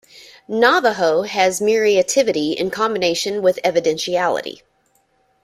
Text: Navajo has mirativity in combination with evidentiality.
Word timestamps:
Navajo 0.47 1.21
has 1.21 1.59
mirativity 1.61 2.53
in 2.55 2.71
combination 2.71 3.43
with 3.43 3.59
evidentiality. 3.63 4.63